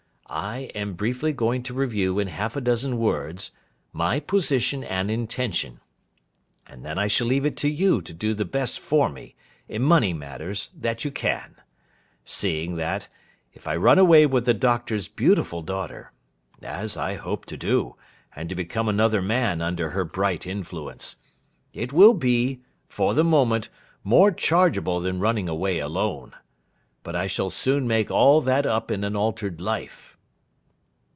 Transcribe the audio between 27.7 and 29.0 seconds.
make all that up